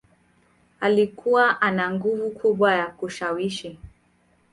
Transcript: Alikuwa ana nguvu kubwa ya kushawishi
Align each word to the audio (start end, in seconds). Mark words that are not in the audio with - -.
Alikuwa 0.79 1.61
ana 1.61 1.91
nguvu 1.91 2.31
kubwa 2.31 2.73
ya 2.75 2.87
kushawishi 2.87 3.79